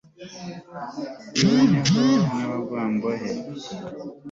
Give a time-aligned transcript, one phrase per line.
[1.37, 3.29] yibonereho ruhangwambone